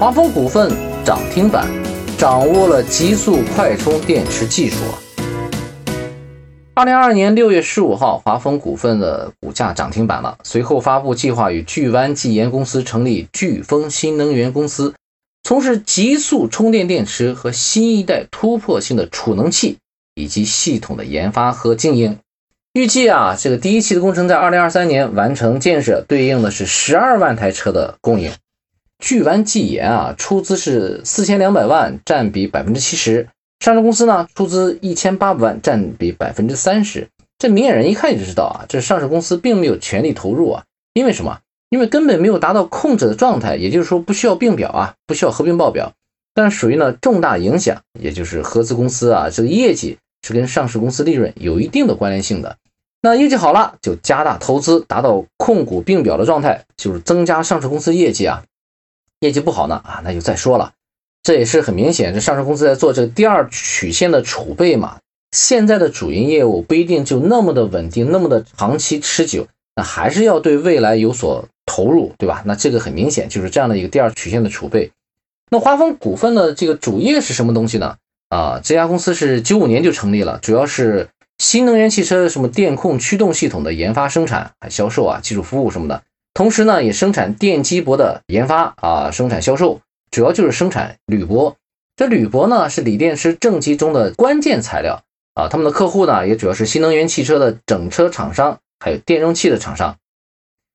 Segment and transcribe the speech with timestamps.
[0.00, 0.72] 华丰股份
[1.04, 1.68] 涨停板，
[2.16, 4.78] 掌握了极速快充电池技术。
[6.72, 10.38] 二零二二年六月十五号，华丰股份的股价涨停板了。
[10.42, 14.94] 随后发布计划与聚湾技研公司成立飓风新能源公司，
[15.42, 19.76] 从事极速充电电池和新一代突破性的储能器
[20.14, 22.16] 以及系统的研发和经营。
[22.72, 28.32] 预计啊，这个第一期的工程在二零二三年完成建设，对应的是十二万台车的供应。
[29.00, 33.28] 聚湾技研啊，出资是四千两百万，占比百分之七十。
[33.58, 37.08] 上市公司呢，出资一千八百万，占比百分之三十。
[37.38, 40.64] 这明眼人一看就知道啊，这上市公司并没有全力投入啊。
[40.92, 41.38] 因为什么？
[41.70, 45.92] 因为根本没有达到控制的状态，也就是说不需要并表啊，不需要合并报表。
[46.34, 52.56] 但属于呢重大影响，也就是合资公司啊，这个业绩是跟上市公司利润有一定的关联性的。
[53.02, 58.42] 那业绩好了，就加大投资，达到控股并表的状态，就是增加上市公司业绩啊。
[59.20, 60.72] 业绩不好呢啊，那就再说了。
[61.22, 64.98] 这也是很明显，这上市公司在做这个第二曲线的储备嘛。
[65.36, 72.42] 现在的主营业务不一定就那么的稳定，那么的长期持久，那还是要对未来有所投入，对吧？
[72.46, 74.90] 那这个很明显就是这样的一个第二曲线的储备。
[75.50, 77.96] 那华丰股份的这个主业是什么东西呢？
[78.30, 81.08] 啊，这家公司是九五年就成立了，主要是
[81.38, 86.02] 新能源汽车什么电控驱动系统的研发、生产、销售啊，技术服务什么的。
[86.32, 91.56] 同时呢，也生产电机箔的研发啊，生产销售，主要就是生产铝箔。
[91.96, 95.02] 这铝箔呢，是锂电池正极中的关键材料
[95.34, 95.48] 啊。
[95.48, 99.96] 他们的客户呢，也主要是新能源汽车的整车厂商，还有电容器的厂商。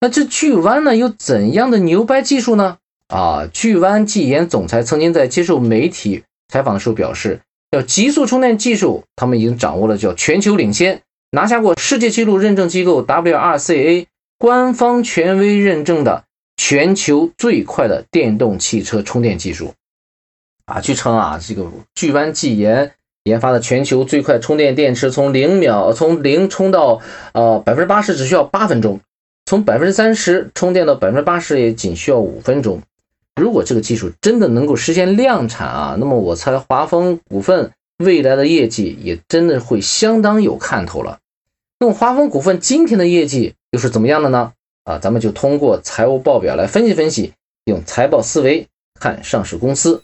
[0.00, 2.76] 那这巨湾呢，有怎样的牛掰技术呢？
[3.08, 14.06] 啊，巨湾技研总裁曾经在接受媒体采访的时候表示，叫极速充电技术，他们已经掌握了叫全球领先，拿下过世界纪录认证机构 WRCA。
[14.38, 16.24] 官方权威认证的
[16.56, 19.72] 全球最快的电动汽车充电技术
[20.66, 22.92] 啊，据称啊，这个聚湾技研
[23.24, 27.00] 研发的全球最快充电电池，从零秒从零充到
[27.32, 29.00] 呃百分之八十只需要八分钟，
[29.46, 32.82] 从百分之三十充电到百分之八十也仅需要五分钟。
[33.40, 41.18] 如果这个技术真的能够实现量产啊，那么我猜华丰股份未来的业绩也真的会相当有看头了。
[41.78, 43.54] 那么华丰股份今天的业绩。
[43.72, 44.52] 又是怎么样的呢？
[44.84, 47.34] 啊，咱们就通过财务报表来分析分析，
[47.66, 48.66] 用财报思维
[48.98, 50.00] 看上市公司。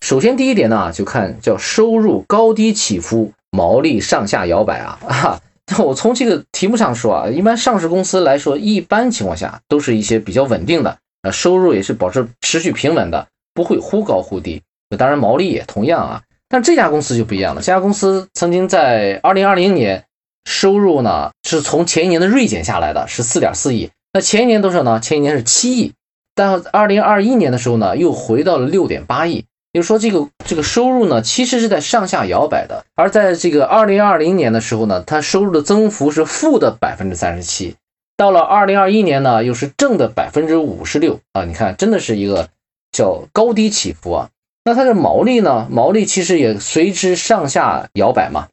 [0.00, 5.40] 首先第一点呢，就看叫收入高低起伏，毛利上下摇摆啊啊！
[5.78, 14.62] 我从这个题目上说啊，一般上市公司来说，一般情况下都是一些比较稳定的，啊，收入也是保持持续平稳的，不会忽高忽低。
[14.96, 20.04] 当然毛利也同样啊，但这家公司就不一样了，这家公司曾经在二零二零年。
[20.44, 23.90] 收入呢是从前一年的锐减下来的，是四点四亿。
[24.12, 24.98] 那前一年多少呢？
[24.98, 25.92] 前一年是七亿。
[26.34, 29.44] 但二零二一年的时候呢，又回到了六点八亿。
[29.70, 32.84] 也就是说，这个这个收入呢，其实是在上下摇摆的。
[32.96, 37.76] 而在这个二零二零年的时候呢，它收入的增幅是负的百分之三十七。
[38.16, 41.44] 到了二零二一年呢，又是正的百分之五十六啊！
[41.44, 42.48] 你看，真的是一个
[42.90, 44.28] 叫高低起伏啊。
[44.64, 45.66] 那它的毛利呢？
[45.70, 48.46] 毛利其实也随之上下摇摆嘛。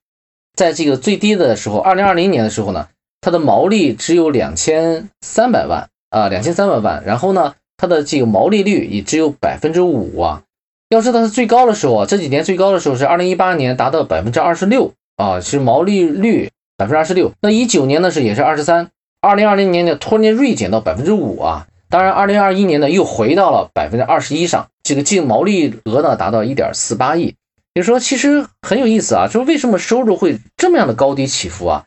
[0.55, 2.87] 在这个最低的时候，二零二零年的时候呢，
[3.21, 7.03] 它的毛利只有两千三百万啊，两千三百万。
[7.05, 10.41] 然后呢，它的这个毛利率也只有百分之五啊。
[10.89, 17.31] 要知道它最高的时候啊，这几年最高的时候是二零一八年达到百分之二十六啊，其实毛利率百分之二十六。
[17.41, 18.89] 那一九年呢是也是二十三，
[19.21, 21.67] 二零二零年呢突然间锐减到百分之五啊。
[21.91, 27.35] 当然，二零二一年呢又回到了百分之二十一上，这个净毛利额呢达到一点四八亿。
[27.75, 31.85] 就说其实很有意思啊，就是为什么收入会这么样的高低起伏啊？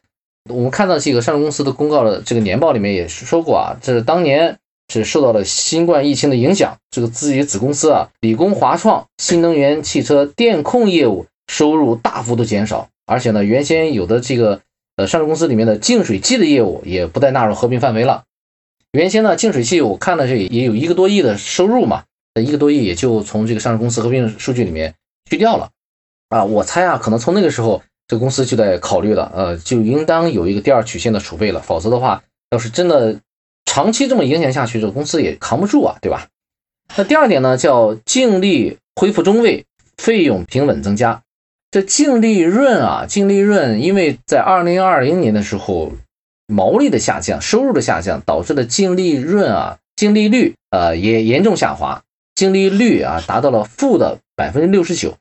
[0.49, 4.59] 我们看到这个上市公司的公告的这个年报里面也是说过啊，这是当年
[4.93, 14.61] 是受到了新冠疫情的影响，这个自己子公司啊，理工华创新能源汽车电控业务收入大幅度减少，而且呢，原先有的这个
[14.97, 18.23] 呃上市公司里面的净水器的业务也不再纳入合并范围了。
[18.93, 22.05] 原先呢，净水器我看了这也有一个多亿的收入嘛，
[22.41, 24.95] 一个多亿也就从这个上市公司合并数据里面。
[25.31, 25.71] 去掉了，
[26.29, 33.19] 啊，我猜啊，可能从那个时候，这公司就在考虑了，呃，就应当有一个第二曲线的储备了，否则的话，要是真的
[33.65, 36.29] 长期这么影响下去，这个公司也扛不住啊，对吧？
[36.97, 39.65] 那第二点呢，叫净利恢复中位，
[39.97, 41.23] 费用平稳增加。
[41.71, 45.93] 这净利润啊，净利润，因为在二零二零年的时候，
[46.47, 52.03] 毛利的下降，收入的下降，导致了净利润啊，净利率呃也严重下滑，
[52.43, 54.19] 净利率啊达到了负的。
[54.35, 55.15] 百分之六十九，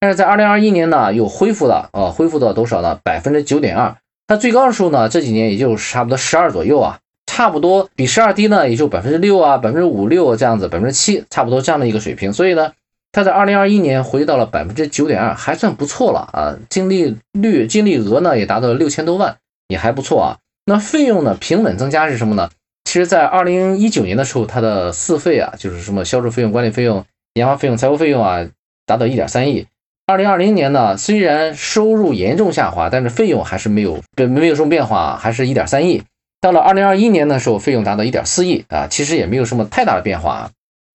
[0.00, 2.98] 但是在二零二一年呢，又恢复了，呃，恢复到多少呢？
[3.02, 3.96] 百分之九点二。
[4.26, 12.32] 它最高的时候呢，这几年也就差不多十二左右啊，差不多比十二低呢，也就百分之六啊，百分之五六这样子，百分之七差不多这样的一个水平。
[12.32, 12.72] 所以呢，
[13.12, 16.56] 它在二零二一年回到了百分之九点二，还算不错了啊。
[16.68, 19.36] 净利率、净利额呢也达到了六千多万，
[19.68, 20.28] 也还不错啊。
[20.66, 22.50] 那费用呢平稳增加是什么呢？
[22.96, 27.04] 其实，在二零一九年的时候，它的四费啊，就是什么销售费用、管理费用、
[27.34, 28.48] 研发费用、财务费用啊，
[28.86, 29.66] 达到一点三亿。
[30.06, 36.04] 二零二零年呢，虽然收入严重下滑，但是费用还是没有没没有什么变化，还是一点三亿。
[36.40, 40.50] 到了二零二一年的时候，费用达到一点四亿啊，其实也没有什么太大的变化，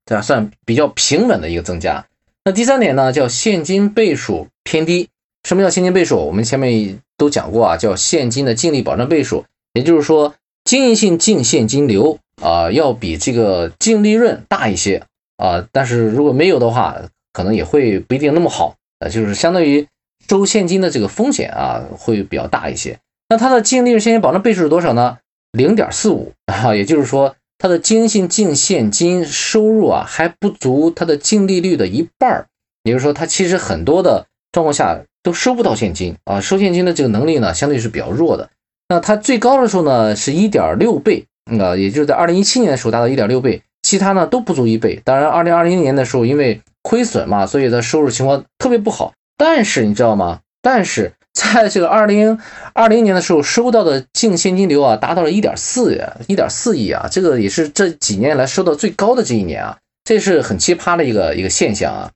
[0.07, 0.24] 对吧？
[0.24, 2.04] 算比较平稳的一个增加。
[2.44, 5.07] 那第三点呢，叫现金倍数偏低。
[5.47, 6.18] 什么叫现金倍数？
[6.25, 15.03] 我们前面都讲过啊，叫现金的净利保证倍数，也就是说，经营性净现金流啊，要比这个净利润大一些
[15.37, 15.67] 啊。
[15.71, 16.97] 但是如果没有的话，
[17.33, 18.75] 可能也会不一定那么好。
[18.99, 19.87] 呃，就是相当于
[20.29, 22.99] 收现金的这个风险啊，会比较大一些。
[23.29, 25.17] 那它的净利润现金保证倍数是多少呢？
[25.51, 32.47] 零点四五啊，也就是说，它的经营性净现金收入啊，还不足它的净利率的一半儿。
[32.83, 38.49] 也就是说，它其实很多的状况下都收不到现金啊，收现金的这个能力呢，相对是比较弱的。
[38.91, 41.25] 那它最高的时候呢，是一点六倍
[41.57, 45.01] 啊，也就是在二零一七年的时候达到一点六倍，其他呢都不足一倍。
[45.05, 49.13] 当然，二零二零年的时候因为亏损嘛，所以它收入情况特别不好。
[49.38, 50.41] 但是你知道吗？
[50.61, 52.38] 但是 在这个二零
[52.73, 55.97] 二零年的时候，收到的净现金流啊，达到了一点四
[56.27, 62.11] 一点四亿啊，这个也是这几年来收到最高的这一年啊，这是很奇葩的一个一个现象啊。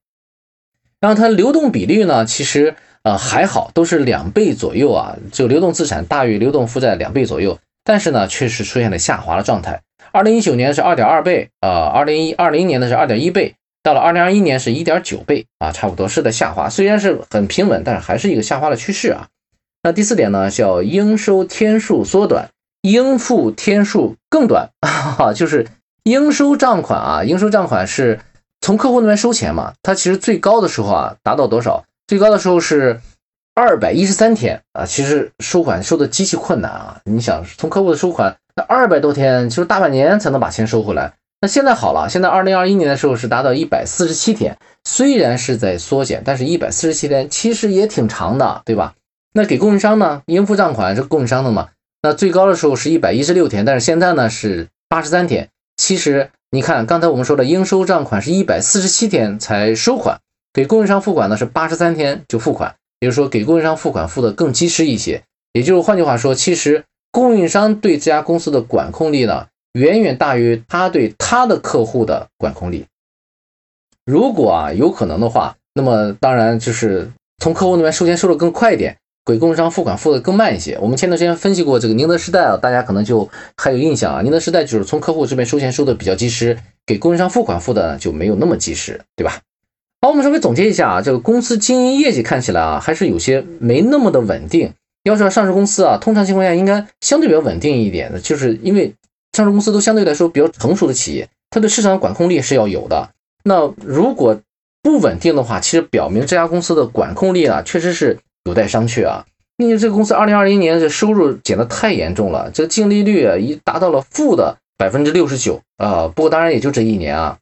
[1.00, 2.75] 然后它流动比率呢，其实
[3.06, 7.60] 呃还好，都是两倍左右啊，就流动资产大于流动负债两倍左右。
[7.84, 9.81] 但是呢，确实出现了下滑的状态。
[10.12, 13.54] 二零一九年是二点二倍，呃，二零一二零年的是二点一倍。
[13.84, 19.28] 到了二零二一年是一点九倍啊，差不多是在下滑，虽然是很平稳，但是还是一个下滑的趋势啊。
[19.84, 22.50] 那第四点呢，叫应收天数缩短，
[22.81, 24.72] 应付天数更短，
[25.36, 25.68] 就是
[26.02, 28.19] 应收账款啊，应收账款是
[28.62, 31.84] 从客户那边收钱嘛，它其实最高的时候啊，达到多少？
[32.07, 33.02] 最高的时候是
[33.56, 37.02] 二百一十三天啊，其实收款收的极其困难啊。
[37.06, 41.13] 你想从客户的收款，那二百多天，其实大半年才能把钱收回来。
[41.42, 48.94] 那现在好了，现在二零二一年的时候是达到一百四十七天，虽然是在缩减，但是一百四十七天其实也挺长的，对吧？
[49.34, 51.69] 那给供应商呢，应付账款是供应商的嘛？
[52.02, 55.50] 那最高的时候是一百一十六天，但是现在呢是八十三天。
[55.75, 60.19] 其实你看，刚才我们说的应收账款是一百四十七天才收款，
[60.56, 65.22] 给供应商付款呢是八十三天就付款，也就是说给供应商付款付的更及时一些。
[65.52, 69.48] 也就是换句话说，其实供应商对这家公司的管控力呢？
[69.74, 72.86] 远远大于他对他的客户的管控力。
[74.06, 80.78] 如果啊有可能的话，那么当然就是从客户那边收钱收的更快一点，给供应商付款付的更慢一些。
[80.80, 84.22] 我们前段时间分析过这个宁德时代啊，大家可能就还有印象啊。
[84.22, 89.42] 宁德时代就是从客户这边收钱收的比较及时，给供应商付款付的就没有那么及时，对吧？
[90.06, 94.72] 好，我们稍微总结一下啊，这个公司经营业绩看起来啊还是有些没那么的稳定。
[95.04, 98.94] 要说上市公司啊，通常情况下应该相对比较稳定一点的，就是因为。
[99.34, 103.10] 上市公司都相对来说比较成熟的企业，它对市场管控力是要有的。
[103.44, 104.40] 那如果
[104.84, 109.25] 不稳定的话，其实表明这家公司的管控力啊，确实是有待商榷啊。
[109.57, 116.07] 因为这个公司二零二零年这收入减的太严重了，这净利率已达到了负的百分之六十九啊。
[116.16, 117.40] 不过当然也就这一年啊。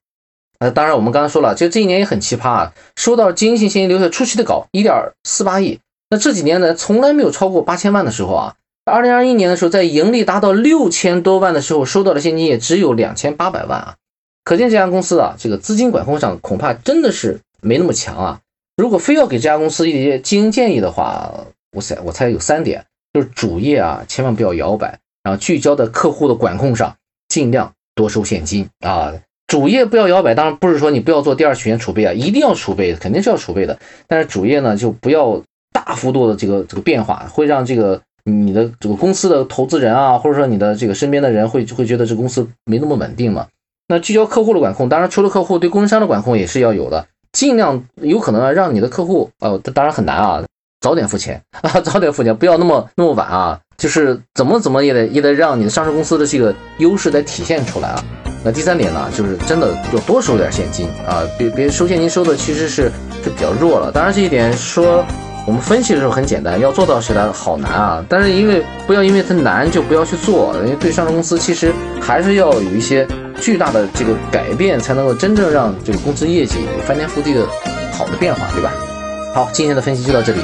[0.63, 5.77] 呃，当然我们刚才说了，其实这一年也很奇葩啊，收到经营性现金流出奇的高，一点四八亿。
[6.09, 8.55] 那这几年呢，从来没有超过八千万的时候啊。
[8.85, 13.95] 二零二一年的时候，在盈利达到六千多万的时候，收到的现金也只有两千八百万啊，
[14.45, 18.39] 可见这家公司啊，这个资金管控上恐怕真的是没那么强啊。
[18.77, 21.29] 如果非要给这家公司一些经营建议的话，
[21.75, 26.95] 我猜我猜有三点，就是主业啊，千万不要摇摆，然后聚焦在客户的管控上，
[27.27, 29.11] 尽量多收现金啊。
[29.53, 33.77] 主业不要摇摆，当然不是说你不要做第二曲线储备啊，一定要储备，肯定是要储备的。
[34.07, 35.39] 但是主业呢，就不要
[35.71, 38.01] 大幅度的这个这个变化，会让这个。
[38.25, 43.45] 你的这个公司的投资人啊，或者说你的这个身边的人会会觉得这公司没那么稳定嘛？
[43.89, 50.43] 那聚焦客户的管控，当然除了客户对供应商的管控也是要有的，尽量有可能让你的客户，呃，当然很难啊，
[50.79, 58.03] 早点付钱啊， 早点付钱，不要那么那么晚啊，就是怎么怎么也得也得让你的上市公司的这个优势得体现出来啊。
[58.43, 62.91] 那第三点呢，就是真的要多收点现金啊，别别收现金收的其实是
[63.23, 63.91] 是比较弱了。
[63.91, 65.03] 当然这一点说。
[65.45, 68.05] 我们分析的时候很简单，要做到起来好难啊！
[68.07, 73.05] 但是因为不要因为它难就不要去做，因为对上市公司其实还是要有一些
[73.41, 77.45] 巨大的这个改变，才能够真正让这个公司业绩翻天覆地的
[77.91, 78.71] 好的变化，对吧？
[79.35, 80.39] 好，今天的分析就到这里。